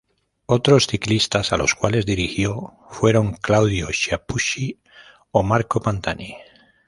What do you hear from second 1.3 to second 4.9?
a los cuales dirigió fueran Claudio Chiappucci